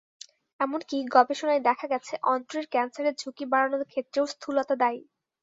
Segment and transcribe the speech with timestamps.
[0.59, 5.01] এমনকি গবেষণায় দেখা গেছে, অন্ত্রের ক্যানসারের ঝুঁকি বাড়ানোর ক্ষেত্রেও স্থূলতা দায়ী।